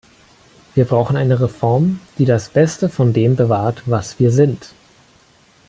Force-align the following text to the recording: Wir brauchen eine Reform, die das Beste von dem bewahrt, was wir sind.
Wir 0.73 0.85
brauchen 0.85 1.15
eine 1.15 1.41
Reform, 1.41 1.99
die 2.17 2.25
das 2.25 2.49
Beste 2.49 2.89
von 2.89 3.13
dem 3.13 3.35
bewahrt, 3.35 3.83
was 3.85 4.19
wir 4.19 4.31
sind. 4.31 4.73